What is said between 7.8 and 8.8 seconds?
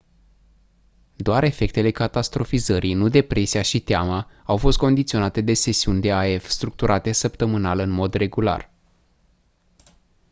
mod regular